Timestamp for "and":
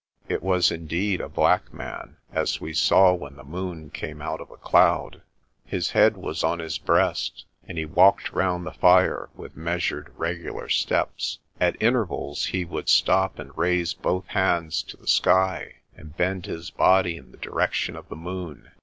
7.67-7.77, 13.37-13.55, 15.95-16.17